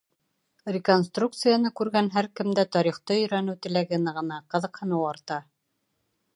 [0.75, 5.43] Реконструкцияны күргән һәр кемдә тарихты өйрәнеү теләге нығына, ҡыҙыҡһыныу арта.